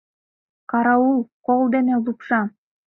Караул, 0.71 1.15
кол 1.45 1.61
дене 1.73 1.95
лупша! 2.03 2.41